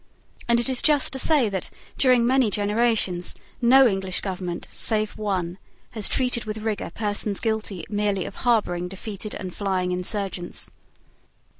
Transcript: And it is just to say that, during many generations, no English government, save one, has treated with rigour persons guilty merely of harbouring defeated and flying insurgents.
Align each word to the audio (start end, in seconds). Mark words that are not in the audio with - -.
And 0.47 0.59
it 0.59 0.67
is 0.67 0.81
just 0.81 1.13
to 1.13 1.19
say 1.19 1.47
that, 1.47 1.69
during 1.95 2.25
many 2.25 2.49
generations, 2.49 3.35
no 3.61 3.87
English 3.87 4.21
government, 4.21 4.67
save 4.71 5.15
one, 5.15 5.59
has 5.91 6.09
treated 6.09 6.45
with 6.45 6.57
rigour 6.57 6.89
persons 6.89 7.39
guilty 7.39 7.85
merely 7.87 8.25
of 8.25 8.37
harbouring 8.37 8.87
defeated 8.87 9.35
and 9.35 9.53
flying 9.53 9.91
insurgents. 9.91 10.71